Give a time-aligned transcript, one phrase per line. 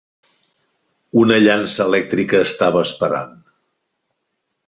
[1.23, 3.37] Una llança elèctrica estava esperant.